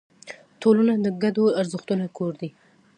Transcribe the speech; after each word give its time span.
ټولنه 0.61 0.93
د 1.05 1.07
ګډو 1.21 1.45
ارزښتونو 1.59 2.05
کور 2.17 2.33
دی. 2.41 2.49